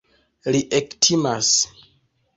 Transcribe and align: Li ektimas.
Li 0.55 0.61
ektimas. 0.79 1.53